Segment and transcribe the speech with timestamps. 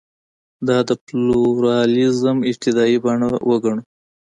[0.67, 3.81] دا د پلورالېزم ابتدايي بڼه وګڼو.